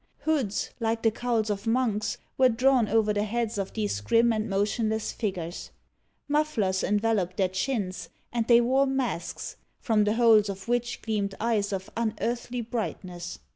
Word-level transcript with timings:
Hoods, 0.21 0.71
like 0.79 1.03
the 1.03 1.11
cowls 1.11 1.51
of 1.51 1.67
monks, 1.67 2.17
were 2.35 2.49
drawn 2.49 2.87
over 2.89 3.13
the 3.13 3.21
heads 3.23 3.59
of 3.59 3.73
these 3.73 4.01
grim 4.01 4.33
and 4.33 4.49
motionless 4.49 5.11
figures; 5.11 5.69
mufflers 6.27 6.83
enveloped 6.83 7.37
their 7.37 7.49
chins, 7.49 8.09
and 8.33 8.47
they 8.47 8.61
wore 8.61 8.87
masks, 8.87 9.57
from 9.79 10.05
the 10.05 10.15
holes 10.15 10.49
of 10.49 10.67
which 10.67 11.03
gleamed 11.03 11.35
eyes 11.39 11.71
of 11.71 11.91
unearthly 11.95 12.61
brightness. 12.61 13.37